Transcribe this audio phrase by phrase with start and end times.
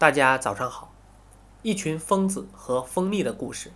[0.00, 0.94] 大家早上好。
[1.60, 3.70] 一群疯子和蜂蜜的故事。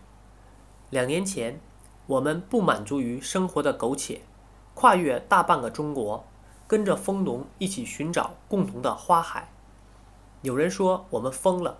[0.89, 1.61] 两年前，
[2.07, 4.23] 我们不满足于生活的苟且，
[4.73, 6.25] 跨越大半个中国，
[6.67, 9.51] 跟着蜂农一起寻找共同的花海。
[10.41, 11.77] 有人说我们疯了，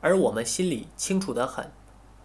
[0.00, 1.70] 而我们心里清楚得很：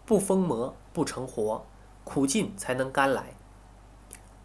[0.07, 1.67] 不疯魔不成活，
[2.03, 3.35] 苦尽才能甘来。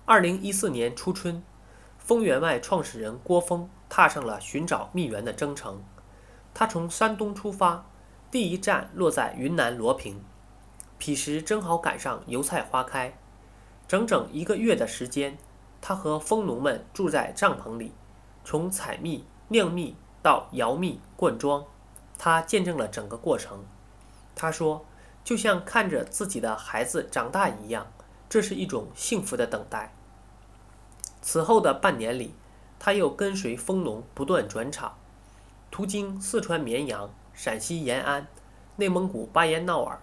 [0.04, 1.43] 二零一四年初春，
[1.96, 5.82] 蜂源外创始人郭峰踏上了寻找蜜源的征程。
[6.55, 7.84] 他从山东出发，
[8.30, 10.22] 第一站落在云南罗平，
[10.96, 13.18] 彼时正好赶上油菜花开。
[13.89, 15.36] 整整一个月的时间，
[15.81, 17.93] 他和蜂农们住在帐篷里，
[18.45, 21.64] 从采蜜、酿蜜到摇蜜、灌装，
[22.17, 23.64] 他见证了整个过程。
[24.34, 24.86] 他说
[25.23, 27.93] ：“就像看着自己的孩子长大一样，
[28.29, 29.93] 这是一种幸福的等待。”
[31.21, 32.34] 此后的半年里，
[32.78, 34.97] 他又跟随蜂农不断转场。
[35.74, 38.28] 途经四川绵阳、陕西延安、
[38.77, 40.00] 内蒙古巴彦淖尔，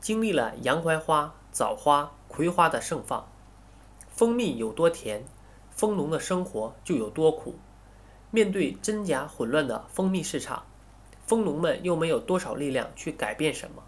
[0.00, 3.28] 经历了洋槐花、枣花、葵花的盛放。
[4.08, 5.24] 蜂蜜有多甜，
[5.72, 7.56] 蜂农的生活就有多苦。
[8.30, 10.64] 面对真假混乱的蜂蜜市场，
[11.26, 13.82] 蜂农们又没有多少力量去改变什么。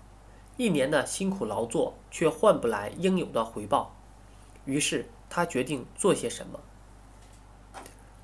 [0.56, 3.94] 一年的辛苦劳作却换不来应有的回报。
[4.64, 6.58] 于是他决定做些什么。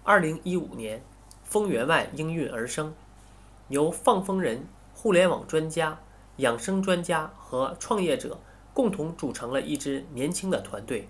[0.03, 1.01] 二零一五年。
[1.49, 2.95] 蜂源外应运而生，
[3.69, 5.99] 由放蜂人、互联网专家、
[6.37, 8.39] 养生专家和创业者
[8.75, 11.09] 共同组成了一支年轻的团队。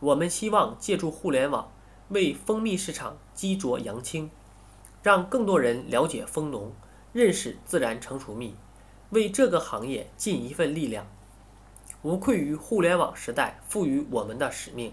[0.00, 1.72] 我们希望借助互联网
[2.10, 4.30] 为蜂蜜市场激浊扬清，
[5.02, 6.70] 让更多人了解蜂农，
[7.14, 8.54] 认识自然成熟蜜，
[9.08, 11.06] 为这个行业尽一份力量，
[12.02, 14.92] 无愧于互联网时代赋予我们的使命。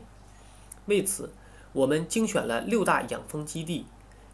[0.86, 1.34] 为此，
[1.74, 3.86] 我们精选了六大养蜂基地。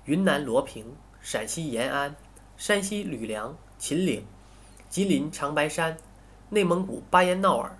[0.07, 2.15] 云南罗平、陕西延安、
[2.55, 4.25] 山西吕梁、秦岭、
[4.89, 5.97] 吉林长白山、
[6.51, 7.77] 内蒙古巴彦淖尔。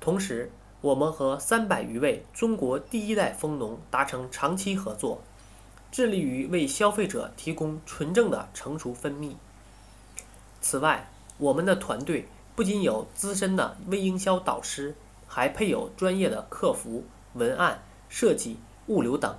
[0.00, 5.22] 同时，我们和三百余位中国第一代蜂农达成长期合作，
[5.92, 9.36] 致力于为消费者提供纯正的成熟蜂蜜。
[10.60, 11.08] 此外，
[11.38, 12.26] 我们的团队
[12.56, 14.96] 不仅有资深的微营销导师，
[15.28, 17.04] 还配有专业的客服、
[17.34, 18.58] 文案、设计、
[18.88, 19.38] 物流等，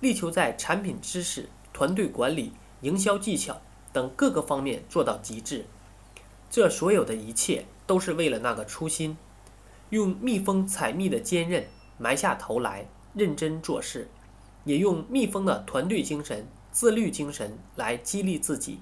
[0.00, 1.50] 力求在产品知识。
[1.78, 3.60] 团队管理、营销技巧
[3.92, 5.64] 等各个方面做到极致，
[6.50, 9.16] 这所有的一切都是为了那个初心：
[9.90, 14.08] 用蜜蜂采蜜的坚韧埋下头来，认真做事；
[14.64, 18.80] 也用蜜蜂的团队精神、自律精神来激励自己。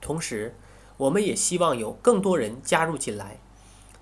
[0.00, 0.54] 同时，
[0.98, 3.40] 我们也希望有更多人加入进来，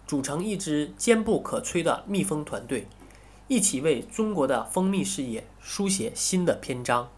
[0.06, 2.88] 组成一支坚不可摧的蜜蜂团队，
[3.48, 7.08] 一起为中国的蜂蜜事业书写新的篇章。